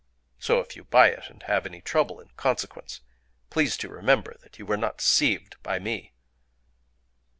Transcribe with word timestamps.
So, 0.39 0.59
if 0.61 0.75
you 0.75 0.85
buy 0.85 1.09
it, 1.09 1.29
and 1.29 1.43
have 1.43 1.67
any 1.67 1.79
trouble 1.79 2.19
in 2.19 2.29
consequence, 2.29 3.01
please 3.51 3.77
to 3.77 3.87
remember 3.87 4.35
that 4.41 4.57
you 4.57 4.65
were 4.65 4.75
not 4.75 4.97
deceived 4.97 5.61
by 5.61 5.77
me." 5.77 6.15